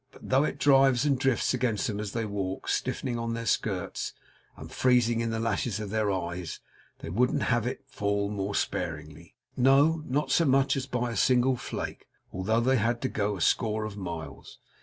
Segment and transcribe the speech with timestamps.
[0.11, 4.13] But though it drives and drifts against them as they walk, stiffening on their skirts,
[4.57, 6.59] and freezing in the lashes of their eyes,
[7.01, 11.55] they wouldn't have it fall more sparingly, no, not so much as by a single
[11.55, 14.57] flake, although they had to go a score of miles.